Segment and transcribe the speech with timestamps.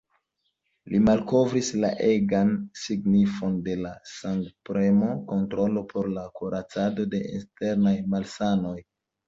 [0.93, 2.49] Li malkovris la egan
[2.85, 8.77] signifon de la sangopremo-kontrolo por la kuracado de internaj malsanoj.